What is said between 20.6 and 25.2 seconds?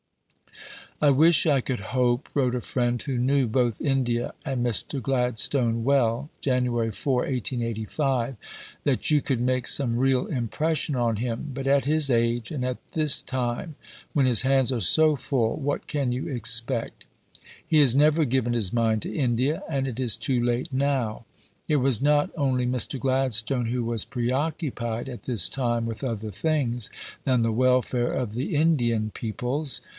now." It was not only Mr. Gladstone who was preoccupied